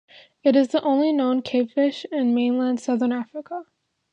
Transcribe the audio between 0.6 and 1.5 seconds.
the only known